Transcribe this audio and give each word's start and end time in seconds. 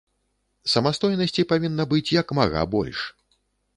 Самастойнасці 0.71 1.45
павінна 1.53 1.83
быць 1.91 2.07
як 2.21 2.27
мага 2.39 2.67
больш. 2.77 2.99